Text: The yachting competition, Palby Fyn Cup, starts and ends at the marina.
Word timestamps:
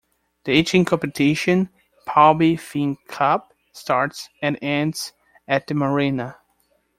The 0.45 0.55
yachting 0.55 0.83
competition, 0.85 1.69
Palby 2.07 2.55
Fyn 2.59 2.97
Cup, 3.07 3.53
starts 3.71 4.29
and 4.41 4.57
ends 4.59 5.13
at 5.47 5.67
the 5.67 5.75
marina. 5.75 6.39